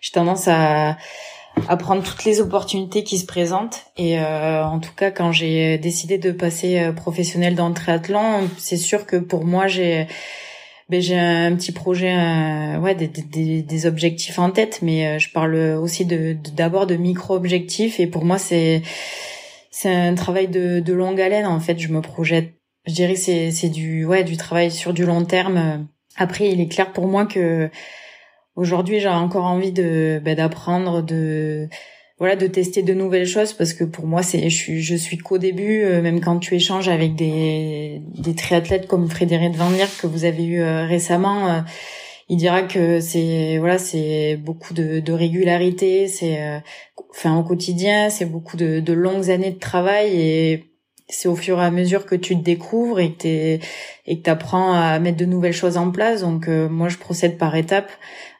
j'ai 0.00 0.12
tendance 0.12 0.46
à 0.48 0.96
à 1.68 1.76
prendre 1.76 2.02
toutes 2.02 2.24
les 2.24 2.40
opportunités 2.40 3.04
qui 3.04 3.18
se 3.18 3.26
présentent. 3.26 3.86
Et 3.96 4.18
euh, 4.18 4.64
en 4.64 4.80
tout 4.80 4.92
cas, 4.96 5.10
quand 5.10 5.32
j'ai 5.32 5.78
décidé 5.78 6.18
de 6.18 6.32
passer 6.32 6.78
euh, 6.78 6.92
professionnel 6.92 7.54
dans 7.54 7.68
le 7.68 7.74
triathlon, 7.74 8.48
c'est 8.58 8.76
sûr 8.76 9.06
que 9.06 9.16
pour 9.16 9.44
moi, 9.44 9.66
j'ai 9.66 10.06
ben, 10.90 11.00
j'ai 11.00 11.18
un 11.18 11.56
petit 11.56 11.72
projet, 11.72 12.14
ouais, 12.76 12.94
des, 12.94 13.08
des, 13.08 13.62
des, 13.62 13.86
objectifs 13.86 14.38
en 14.38 14.50
tête, 14.50 14.80
mais 14.82 15.06
euh, 15.06 15.18
je 15.18 15.30
parle 15.30 15.54
aussi 15.54 16.04
de 16.04 16.36
d'abord 16.54 16.86
de, 16.86 16.96
micro-objectifs. 16.96 18.00
Et 18.00 18.06
pour 18.06 18.24
moi, 18.24 18.38
c'est 18.38 18.82
c'est 19.70 19.90
un 19.92 20.14
travail 20.14 20.48
de, 20.48 20.80
de 20.80 20.92
longue 20.92 21.20
haleine. 21.20 21.46
En 21.46 21.60
fait, 21.60 21.78
je 21.78 21.88
me 21.88 22.02
projette. 22.02 22.52
Je 22.86 22.92
dirais 22.92 23.14
que 23.14 23.20
c'est 23.20 23.50
c'est 23.50 23.70
du 23.70 24.04
ouais 24.04 24.24
du 24.24 24.36
travail 24.36 24.70
sur 24.70 24.92
du 24.92 25.06
long 25.06 25.24
terme. 25.24 25.86
Après, 26.16 26.50
il 26.50 26.60
est 26.60 26.68
clair 26.68 26.92
pour 26.92 27.06
moi 27.06 27.24
que 27.24 27.70
Aujourd'hui, 28.56 29.00
j'ai 29.00 29.08
encore 29.08 29.44
envie 29.44 29.72
de 29.72 30.20
bah, 30.24 30.34
d'apprendre, 30.34 31.02
de 31.02 31.68
voilà, 32.18 32.36
de 32.36 32.46
tester 32.46 32.82
de 32.84 32.94
nouvelles 32.94 33.26
choses 33.26 33.52
parce 33.52 33.72
que 33.72 33.82
pour 33.82 34.06
moi, 34.06 34.22
c'est 34.22 34.48
je 34.48 34.56
suis 34.56 34.82
je 34.82 34.94
suis 34.94 35.18
qu'au 35.18 35.38
début. 35.38 35.82
Euh, 35.82 36.00
même 36.00 36.20
quand 36.20 36.38
tu 36.38 36.54
échanges 36.54 36.88
avec 36.88 37.16
des 37.16 38.00
des 38.14 38.34
triathlètes 38.34 38.86
comme 38.86 39.08
Frédéric 39.10 39.56
Van 39.56 39.70
Lier 39.70 39.86
que 40.00 40.06
vous 40.06 40.24
avez 40.24 40.44
eu 40.44 40.60
euh, 40.60 40.86
récemment, 40.86 41.48
euh, 41.48 41.60
il 42.28 42.36
dira 42.36 42.62
que 42.62 43.00
c'est 43.00 43.58
voilà, 43.58 43.78
c'est 43.78 44.36
beaucoup 44.36 44.72
de, 44.72 45.00
de 45.00 45.12
régularité, 45.12 46.06
c'est 46.08 46.38
enfin 47.10 47.36
au 47.38 47.42
quotidien, 47.42 48.08
c'est 48.10 48.24
beaucoup 48.26 48.56
de, 48.56 48.80
de 48.80 48.92
longues 48.92 49.30
années 49.30 49.50
de 49.50 49.58
travail 49.58 50.12
et 50.14 50.73
c'est 51.08 51.28
au 51.28 51.36
fur 51.36 51.60
et 51.60 51.64
à 51.64 51.70
mesure 51.70 52.06
que 52.06 52.14
tu 52.14 52.36
te 52.36 52.42
découvres 52.42 53.00
et 53.00 53.12
que 53.12 53.58
que 53.58 54.22
t'apprends 54.22 54.72
à 54.72 54.98
mettre 54.98 55.18
de 55.18 55.24
nouvelles 55.24 55.52
choses 55.52 55.76
en 55.76 55.90
place. 55.90 56.22
Donc 56.22 56.48
moi, 56.48 56.88
je 56.88 56.98
procède 56.98 57.38
par 57.38 57.54
étapes. 57.56 57.90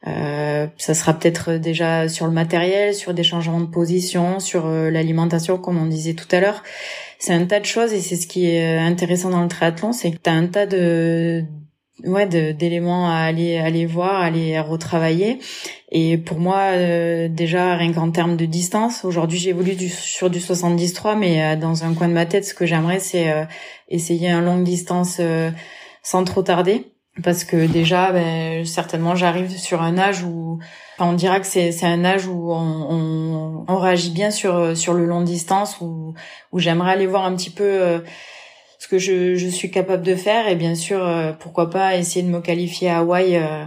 Euh, 0.06 0.66
ça 0.76 0.92
sera 0.94 1.14
peut-être 1.14 1.52
déjà 1.52 2.08
sur 2.08 2.26
le 2.26 2.32
matériel, 2.32 2.94
sur 2.94 3.14
des 3.14 3.22
changements 3.22 3.60
de 3.60 3.66
position, 3.66 4.38
sur 4.38 4.66
euh, 4.66 4.90
l'alimentation, 4.90 5.56
comme 5.56 5.78
on 5.78 5.86
disait 5.86 6.14
tout 6.14 6.28
à 6.30 6.40
l'heure. 6.40 6.62
C'est 7.18 7.32
un 7.32 7.46
tas 7.46 7.60
de 7.60 7.64
choses 7.64 7.92
et 7.94 8.00
c'est 8.00 8.16
ce 8.16 8.26
qui 8.26 8.46
est 8.46 8.76
intéressant 8.76 9.30
dans 9.30 9.42
le 9.42 9.48
triathlon, 9.48 9.92
c'est 9.92 10.10
que 10.10 10.18
tu 10.22 10.28
as 10.28 10.34
un 10.34 10.46
tas 10.46 10.66
de 10.66 11.44
ouais 12.04 12.26
d'éléments 12.26 13.08
à 13.08 13.18
aller 13.18 13.56
aller 13.56 13.86
voir, 13.86 14.20
aller 14.20 14.58
retravailler. 14.60 15.38
Et 15.94 16.18
pour 16.18 16.40
moi, 16.40 16.72
euh, 16.72 17.28
déjà 17.28 17.76
rien 17.76 17.92
qu'en 17.92 18.10
termes 18.10 18.36
de 18.36 18.44
distance, 18.44 19.04
aujourd'hui 19.04 19.38
j'évolue 19.38 19.76
du, 19.76 19.88
sur 19.88 20.28
du 20.28 20.40
73, 20.40 21.16
mais 21.16 21.56
dans 21.56 21.84
un 21.84 21.94
coin 21.94 22.08
de 22.08 22.12
ma 22.12 22.26
tête, 22.26 22.44
ce 22.44 22.52
que 22.52 22.66
j'aimerais, 22.66 22.98
c'est 22.98 23.32
essayer 23.88 24.28
un 24.28 24.42
longue 24.42 24.64
distance 24.64 25.20
sans 26.02 26.24
trop 26.24 26.42
tarder. 26.42 26.94
Parce 27.22 27.44
que 27.44 27.66
déjà 27.66 28.10
ben, 28.10 28.64
certainement 28.64 29.14
j'arrive 29.14 29.56
sur 29.56 29.82
un 29.82 29.98
âge 29.98 30.24
où 30.24 30.58
enfin, 30.98 31.10
on 31.10 31.12
dira 31.12 31.38
que 31.38 31.46
c'est 31.46 31.70
c'est 31.70 31.86
un 31.86 32.04
âge 32.04 32.26
où 32.26 32.52
on, 32.52 32.86
on, 32.90 33.64
on, 33.68 33.78
réagit 33.78 34.10
bien 34.10 34.32
sur 34.32 34.76
sur 34.76 34.94
le 34.94 35.06
long 35.06 35.20
distance 35.20 35.80
où 35.80 36.14
où 36.50 36.58
j'aimerais 36.58 36.90
aller 36.90 37.06
voir 37.06 37.24
un 37.24 37.36
petit 37.36 37.50
peu 37.50 37.62
euh, 37.62 38.00
ce 38.80 38.88
que 38.88 38.98
je 38.98 39.36
je 39.36 39.46
suis 39.46 39.70
capable 39.70 40.02
de 40.02 40.16
faire. 40.16 40.48
Et 40.48 40.56
bien 40.56 40.74
sûr 40.74 41.06
euh, 41.06 41.32
pourquoi 41.32 41.70
pas 41.70 41.96
essayer 41.96 42.24
de 42.24 42.30
me 42.30 42.40
qualifier 42.40 42.90
à 42.90 42.98
Hawaï 42.98 43.36
euh, 43.36 43.64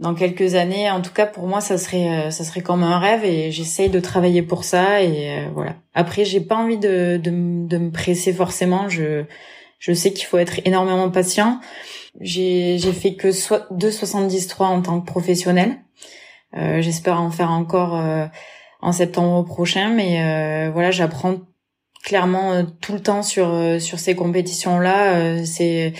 dans 0.00 0.14
quelques 0.14 0.54
années 0.56 0.90
en 0.90 1.00
tout 1.02 1.12
cas 1.12 1.26
pour 1.26 1.46
moi 1.46 1.60
ça 1.60 1.78
serait 1.78 2.30
ça 2.30 2.42
serait 2.42 2.62
comme 2.62 2.82
un 2.82 2.98
rêve 2.98 3.24
et 3.24 3.52
j'essaye 3.52 3.90
de 3.90 4.00
travailler 4.00 4.42
pour 4.42 4.64
ça 4.64 5.02
et 5.02 5.46
voilà 5.54 5.76
après 5.94 6.24
j'ai 6.24 6.40
pas 6.40 6.56
envie 6.56 6.78
de, 6.78 7.18
de 7.22 7.30
de 7.30 7.78
me 7.78 7.90
presser 7.90 8.32
forcément 8.32 8.88
je 8.88 9.24
je 9.78 9.92
sais 9.92 10.12
qu'il 10.12 10.26
faut 10.26 10.38
être 10.38 10.60
énormément 10.64 11.10
patient 11.10 11.60
j'ai 12.18 12.78
j'ai 12.78 12.92
fait 12.92 13.14
que 13.14 13.30
soit 13.32 13.66
2,73 13.72 14.62
en 14.62 14.82
tant 14.82 15.00
que 15.00 15.06
professionnel. 15.06 15.76
Euh, 16.56 16.80
J'espère 16.80 17.20
en 17.20 17.30
faire 17.30 17.50
encore 17.50 17.96
euh, 17.96 18.26
en 18.80 18.92
septembre 18.92 19.44
prochain, 19.44 19.90
mais 19.90 20.22
euh, 20.22 20.70
voilà, 20.72 20.90
j'apprends 20.90 21.40
clairement 22.02 22.52
euh, 22.52 22.62
tout 22.80 22.94
le 22.94 23.00
temps 23.00 23.22
sur 23.22 23.48
euh, 23.50 23.78
sur 23.78 23.98
ces 23.98 24.16
compétitions 24.16 24.78
là. 24.78 25.44
c'est 25.44 25.92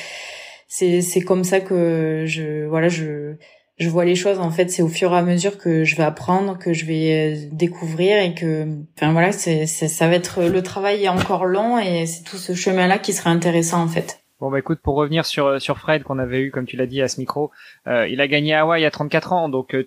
c'est 0.66 1.02
c'est 1.02 1.20
comme 1.20 1.44
ça 1.44 1.60
que 1.60 2.24
je 2.26 2.66
voilà 2.66 2.88
je 2.88 3.34
je 3.80 3.88
vois 3.88 4.04
les 4.04 4.14
choses 4.14 4.38
en 4.38 4.50
fait 4.50 4.70
c'est 4.70 4.82
au 4.82 4.88
fur 4.88 5.12
et 5.12 5.16
à 5.16 5.22
mesure 5.22 5.58
que 5.58 5.84
je 5.84 5.96
vais 5.96 6.02
apprendre 6.02 6.58
que 6.58 6.72
je 6.72 6.84
vais 6.84 7.48
découvrir 7.50 8.18
et 8.18 8.34
que 8.34 8.66
enfin 8.96 9.12
voilà 9.12 9.32
c'est 9.32 9.66
ça 9.66 10.06
va 10.06 10.14
être 10.14 10.42
le 10.42 10.62
travail 10.62 11.04
est 11.04 11.08
encore 11.08 11.46
long 11.46 11.78
et 11.78 12.06
c'est 12.06 12.22
tout 12.22 12.36
ce 12.36 12.54
chemin 12.54 12.86
là 12.86 12.98
qui 12.98 13.12
sera 13.12 13.30
intéressant 13.30 13.82
en 13.82 13.88
fait. 13.88 14.20
Bon 14.38 14.50
bah 14.50 14.58
écoute, 14.58 14.80
pour 14.82 14.94
revenir 14.94 15.26
sur 15.26 15.46
euh, 15.46 15.58
sur 15.58 15.76
Fred 15.76 16.02
qu'on 16.02 16.18
avait 16.18 16.40
eu 16.40 16.50
comme 16.50 16.64
tu 16.64 16.78
l'as 16.78 16.86
dit 16.86 17.02
à 17.02 17.08
ce 17.08 17.20
micro, 17.20 17.50
euh, 17.86 18.08
il 18.08 18.22
a 18.22 18.26
gagné 18.26 18.54
à 18.54 18.62
Hawaï 18.62 18.86
à 18.86 18.90
34 18.90 19.34
ans, 19.34 19.48
donc 19.50 19.74
euh, 19.74 19.86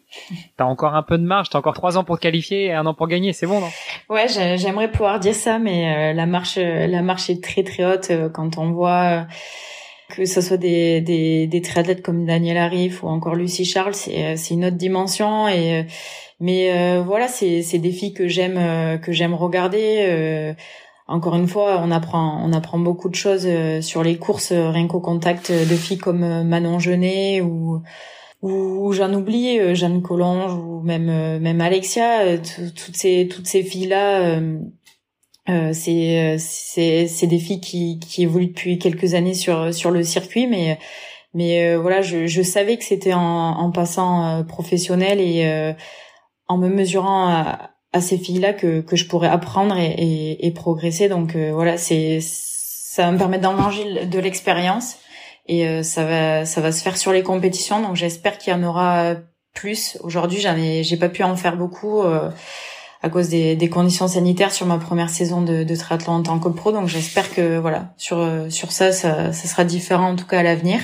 t'as 0.57 0.65
encore 0.65 0.93
un 0.93 1.01
peu 1.01 1.17
de 1.17 1.23
marge, 1.23 1.49
t'as 1.49 1.57
encore 1.57 1.73
trois 1.73 1.97
ans 1.97 2.03
pour 2.03 2.17
te 2.17 2.21
qualifier 2.21 2.65
et 2.65 2.73
un 2.73 2.85
an 2.85 2.93
pour 2.93 3.07
gagner, 3.07 3.33
c'est 3.33 3.47
bon 3.47 3.61
non? 3.61 3.69
Ouais, 4.09 4.27
j'aimerais 4.27 4.91
pouvoir 4.91 5.19
dire 5.19 5.33
ça, 5.33 5.57
mais 5.57 6.13
la 6.13 6.25
marche 6.27 6.57
la 6.57 7.01
marche 7.01 7.31
est 7.31 7.43
très 7.43 7.63
très 7.63 7.83
haute 7.83 8.11
quand 8.31 8.59
on 8.59 8.71
voit 8.71 9.25
que 10.15 10.25
ce 10.25 10.41
soit 10.41 10.57
des 10.57 11.01
des 11.01 11.47
des 11.47 11.61
triathlètes 11.61 12.01
comme 12.01 12.25
Daniel 12.25 12.57
Arif 12.57 13.03
ou 13.03 13.07
encore 13.07 13.35
Lucie 13.35 13.65
Charles, 13.65 13.95
c'est 13.95 14.35
c'est 14.37 14.53
une 14.53 14.65
autre 14.65 14.77
dimension 14.77 15.47
et 15.47 15.85
mais 16.39 16.99
voilà, 17.01 17.27
c'est 17.27 17.61
c'est 17.61 17.79
des 17.79 17.91
filles 17.91 18.13
que 18.13 18.27
j'aime 18.27 18.99
que 19.01 19.11
j'aime 19.11 19.33
regarder 19.33 20.55
encore 21.07 21.35
une 21.35 21.47
fois, 21.47 21.81
on 21.83 21.91
apprend, 21.91 22.41
on 22.43 22.53
apprend 22.53 22.79
beaucoup 22.79 23.09
de 23.09 23.15
choses 23.15 23.43
euh, 23.45 23.81
sur 23.81 24.03
les 24.03 24.17
courses, 24.17 24.51
euh, 24.51 24.69
rien 24.69 24.87
qu'au 24.87 25.01
contact 25.01 25.51
de 25.51 25.75
filles 25.75 25.97
comme 25.97 26.23
euh, 26.23 26.43
Manon 26.43 26.79
Genet 26.79 27.41
ou 27.41 27.81
ou 28.41 28.91
j'en 28.91 29.13
oublie 29.13 29.73
Jeanne 29.73 30.01
Collange 30.01 30.53
ou 30.53 30.81
même 30.81 31.39
même 31.39 31.61
Alexia, 31.61 32.37
toutes 32.37 32.95
ces 32.95 33.29
toutes 33.29 33.47
ces 33.47 33.63
filles 33.63 33.87
là. 33.87 34.37
C'est 35.47 36.37
c'est 36.39 37.07
c'est 37.07 37.27
des 37.27 37.39
filles 37.39 37.59
qui 37.59 37.99
qui 37.99 38.23
évoluent 38.23 38.47
depuis 38.47 38.79
quelques 38.79 39.13
années 39.13 39.33
sur 39.33 39.73
sur 39.73 39.91
le 39.91 40.03
circuit 40.03 40.47
mais 40.47 40.79
mais 41.33 41.75
voilà 41.75 42.01
je 42.01 42.27
je 42.27 42.41
savais 42.41 42.77
que 42.77 42.83
c'était 42.85 43.13
en 43.13 43.21
en 43.21 43.71
passant 43.71 44.43
professionnel 44.45 45.19
et 45.19 45.73
en 46.47 46.57
me 46.57 46.69
mesurant 46.69 47.27
à, 47.27 47.73
à 47.93 48.01
ces 48.01 48.17
filles-là 48.17 48.53
que, 48.53 48.81
que 48.81 48.95
je 48.95 49.05
pourrais 49.05 49.29
apprendre 49.29 49.77
et, 49.77 49.91
et, 49.91 50.47
et 50.47 50.51
progresser. 50.51 51.07
Donc 51.07 51.35
euh, 51.35 51.51
voilà, 51.53 51.77
c'est 51.77 52.19
ça 52.21 53.05
va 53.05 53.11
me 53.11 53.17
permettre 53.17 53.43
d'engranger 53.43 54.05
de 54.05 54.19
l'expérience 54.19 54.97
et 55.47 55.67
euh, 55.67 55.83
ça 55.83 56.05
va 56.05 56.45
ça 56.45 56.61
va 56.61 56.71
se 56.71 56.83
faire 56.83 56.97
sur 56.97 57.11
les 57.11 57.23
compétitions. 57.23 57.81
Donc 57.81 57.95
j'espère 57.95 58.37
qu'il 58.37 58.51
y 58.51 58.55
en 58.55 58.63
aura 58.63 59.15
plus. 59.53 59.97
Aujourd'hui, 60.01 60.39
j'en 60.39 60.57
ai 60.57 60.83
j'ai 60.83 60.97
pas 60.97 61.09
pu 61.09 61.23
en 61.23 61.35
faire 61.35 61.55
beaucoup 61.55 62.01
euh, 62.01 62.29
à 63.03 63.09
cause 63.09 63.29
des, 63.29 63.55
des, 63.55 63.69
conditions 63.69 64.07
sanitaires 64.07 64.51
sur 64.51 64.65
ma 64.65 64.79
première 64.79 65.09
saison 65.09 65.41
de, 65.41 65.63
de 65.63 65.75
triathlon 65.75 66.13
en 66.13 66.23
tant 66.23 66.39
que 66.39 66.49
pro. 66.49 66.71
Donc 66.71 66.87
j'espère 66.87 67.31
que 67.33 67.59
voilà 67.59 67.93
sur 67.97 68.25
sur 68.49 68.71
ça, 68.71 68.91
ça 68.91 69.31
ça 69.31 69.47
sera 69.47 69.65
différent 69.65 70.11
en 70.11 70.15
tout 70.15 70.25
cas 70.25 70.39
à 70.39 70.43
l'avenir. 70.43 70.79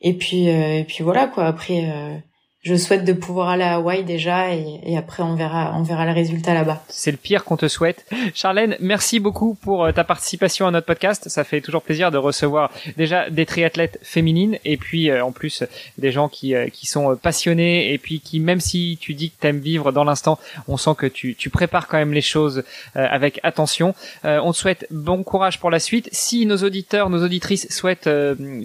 Et 0.00 0.12
puis 0.12 0.48
et 0.48 0.84
puis 0.86 1.02
voilà 1.02 1.26
quoi. 1.26 1.46
Après 1.46 2.22
je 2.68 2.74
souhaite 2.74 3.04
de 3.04 3.14
pouvoir 3.14 3.48
aller 3.48 3.64
à 3.64 3.76
Hawaï 3.76 4.04
déjà 4.04 4.54
et, 4.54 4.96
après 4.98 5.22
on 5.22 5.34
verra 5.34 5.72
on 5.74 5.82
verra 5.82 6.04
le 6.04 6.12
résultat 6.12 6.52
là-bas. 6.52 6.82
C'est 6.88 7.10
le 7.10 7.16
pire 7.16 7.44
qu'on 7.44 7.56
te 7.56 7.66
souhaite. 7.66 8.04
Charlène, 8.34 8.76
merci 8.78 9.20
beaucoup 9.20 9.54
pour 9.54 9.84
euh, 9.84 9.92
ta 9.92 10.04
participation 10.04 10.66
à 10.66 10.70
notre 10.70 10.86
podcast. 10.86 11.30
Ça 11.30 11.44
fait 11.44 11.62
toujours 11.62 11.80
plaisir 11.80 12.10
de 12.10 12.18
recevoir 12.18 12.70
déjà 12.98 13.30
des 13.30 13.46
triathlètes 13.46 13.98
féminines 14.02 14.58
et 14.66 14.76
puis 14.76 15.08
euh, 15.08 15.24
en 15.24 15.32
plus 15.32 15.64
des 15.96 16.12
gens 16.12 16.28
qui 16.28 16.54
euh, 16.54 16.68
qui 16.68 16.86
sont 16.86 17.16
passionnés 17.16 17.90
et 17.94 17.96
puis 17.96 18.20
qui 18.20 18.38
même 18.38 18.60
si 18.60 18.98
tu 19.00 19.14
dis 19.14 19.30
que 19.30 19.40
t'aimes 19.40 19.60
vivre 19.60 19.90
dans 19.90 20.04
l'instant, 20.04 20.38
on 20.66 20.76
sent 20.76 20.92
que 20.98 21.06
tu 21.06 21.34
tu 21.34 21.48
prépares 21.48 21.88
quand 21.88 21.96
même 21.96 22.12
les 22.12 22.20
choses 22.20 22.64
avec 22.94 23.40
attention. 23.44 23.94
on 24.24 24.52
te 24.52 24.56
souhaite 24.56 24.86
bon 24.90 25.22
courage 25.22 25.58
pour 25.58 25.70
la 25.70 25.78
suite. 25.78 26.08
Si 26.12 26.44
nos 26.44 26.58
auditeurs, 26.58 27.08
nos 27.08 27.24
auditrices 27.24 27.66
souhaitent 27.70 28.10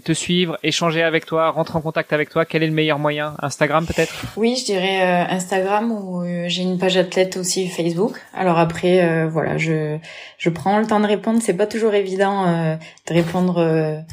te 0.03 0.13
suivre, 0.13 0.57
échanger 0.63 1.03
avec 1.03 1.25
toi, 1.25 1.51
rentrer 1.51 1.77
en 1.77 1.81
contact 1.81 2.11
avec 2.11 2.29
toi, 2.29 2.45
quel 2.45 2.63
est 2.63 2.67
le 2.67 2.73
meilleur 2.73 2.99
moyen? 2.99 3.35
Instagram 3.41 3.85
Oui, 4.37 4.55
je 4.55 4.65
dirais 4.65 5.01
euh, 5.01 5.33
Instagram 5.33 5.91
ou 5.91 6.21
euh, 6.21 6.45
j'ai 6.47 6.63
une 6.63 6.77
page 6.77 6.97
athlète 6.97 7.37
aussi 7.37 7.67
Facebook. 7.67 8.19
Alors 8.33 8.57
après, 8.57 9.03
euh, 9.03 9.27
voilà, 9.27 9.57
je 9.57 9.97
je 10.37 10.49
prends 10.49 10.79
le 10.79 10.85
temps 10.85 10.99
de 10.99 11.07
répondre. 11.07 11.39
C'est 11.41 11.53
pas 11.53 11.67
toujours 11.67 11.93
évident 11.93 12.77
de 13.07 13.13
répondre 13.13 14.03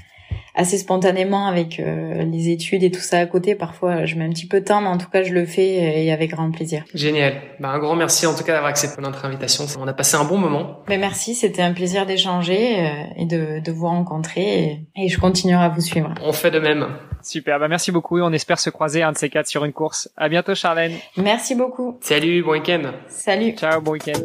assez 0.54 0.78
spontanément 0.78 1.47
avec 1.47 1.80
les 1.80 2.49
études 2.49 2.83
et 2.83 2.90
tout 2.90 3.00
ça 3.00 3.19
à 3.19 3.26
côté. 3.26 3.54
Parfois, 3.54 4.04
je 4.04 4.16
mets 4.16 4.25
un 4.25 4.30
petit 4.30 4.47
peu 4.47 4.61
de 4.61 4.64
temps, 4.64 4.80
mais 4.80 4.88
en 4.88 4.99
tout 4.99 5.09
cas, 5.09 5.23
je 5.23 5.33
le 5.33 5.47
fais 5.47 6.04
et 6.04 6.12
avec 6.12 6.30
grand 6.30 6.50
plaisir. 6.50 6.85
Génial. 6.95 7.35
Bah, 7.59 7.69
un 7.69 7.78
grand 7.78 7.97
merci 7.97 8.26
en 8.26 8.35
tout 8.35 8.45
cas 8.45 8.52
d'avoir 8.52 8.71
accepté 8.71 9.00
notre 9.02 9.25
invitation. 9.25 9.64
On 9.80 9.87
a 9.87 9.92
passé 9.92 10.16
un 10.16 10.25
bon 10.25 10.38
moment. 10.38 10.80
Mais 10.88 10.99
merci, 10.99 11.35
c'était 11.35 11.62
un 11.62 11.73
plaisir 11.73 12.07
d'échanger 12.07 12.92
et 13.16 13.26
de, 13.26 13.61
de 13.61 13.73
vous 13.73 13.87
rencontrer 13.87 14.87
et 14.97 15.09
je 15.09 15.19
continuerai 15.19 15.64
à 15.64 15.69
vous 15.69 15.80
suivre. 15.80 16.12
On 16.23 16.33
fait 16.33 16.50
de 16.50 16.59
même. 16.59 16.87
Super, 17.23 17.59
bah 17.59 17.69
merci 17.69 17.92
beaucoup 17.92 18.19
et 18.19 18.23
on 18.23 18.33
espère 18.33 18.59
se 18.59 18.71
croiser 18.71 19.02
un 19.02 19.12
de 19.12 19.19
ces 19.19 19.28
quatre 19.28 19.47
sur 19.47 19.64
une 19.64 19.73
course. 19.73 20.11
À 20.16 20.28
bientôt 20.28 20.54
Charlène. 20.54 20.92
Merci 21.16 21.54
beaucoup. 21.54 21.99
Salut, 22.00 22.42
bon 22.42 22.52
week-end. 22.52 22.92
Salut. 23.09 23.52
Ciao, 23.52 23.80
bon 23.80 23.92
week-end. 23.92 24.21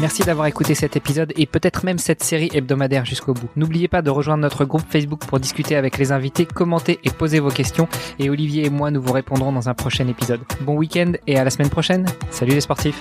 Merci 0.00 0.22
d'avoir 0.22 0.46
écouté 0.46 0.74
cet 0.74 0.96
épisode 0.96 1.30
et 1.36 1.44
peut-être 1.44 1.84
même 1.84 1.98
cette 1.98 2.22
série 2.22 2.48
hebdomadaire 2.54 3.04
jusqu'au 3.04 3.34
bout. 3.34 3.50
N'oubliez 3.54 3.86
pas 3.86 4.00
de 4.00 4.08
rejoindre 4.08 4.40
notre 4.40 4.64
groupe 4.64 4.80
Facebook 4.88 5.20
pour 5.26 5.38
discuter 5.38 5.76
avec 5.76 5.98
les 5.98 6.10
invités, 6.10 6.46
commenter 6.46 6.98
et 7.04 7.10
poser 7.10 7.38
vos 7.38 7.50
questions. 7.50 7.86
Et 8.18 8.30
Olivier 8.30 8.64
et 8.64 8.70
moi, 8.70 8.90
nous 8.90 9.02
vous 9.02 9.12
répondrons 9.12 9.52
dans 9.52 9.68
un 9.68 9.74
prochain 9.74 10.08
épisode. 10.08 10.40
Bon 10.62 10.74
week-end 10.74 11.12
et 11.26 11.38
à 11.38 11.44
la 11.44 11.50
semaine 11.50 11.68
prochaine. 11.68 12.06
Salut 12.30 12.52
les 12.52 12.62
sportifs. 12.62 12.98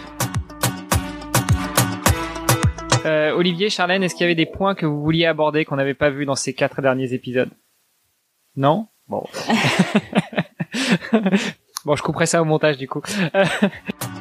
Euh, 3.05 3.31
Olivier, 3.31 3.69
Charlène, 3.69 4.03
est-ce 4.03 4.13
qu'il 4.13 4.25
y 4.25 4.25
avait 4.25 4.35
des 4.35 4.45
points 4.45 4.75
que 4.75 4.85
vous 4.85 5.01
vouliez 5.01 5.25
aborder 5.25 5.63
qu'on 5.63 5.77
n'avait 5.77 5.93
pas 5.93 6.09
vu 6.09 6.25
dans 6.25 6.35
ces 6.35 6.53
quatre 6.53 6.81
derniers 6.81 7.13
épisodes? 7.13 7.51
Non? 8.57 8.89
Bon. 9.07 9.23
bon, 11.85 11.95
je 11.95 12.03
couperai 12.03 12.25
ça 12.25 12.41
au 12.41 12.45
montage 12.45 12.77
du 12.77 12.89
coup. 12.89 13.01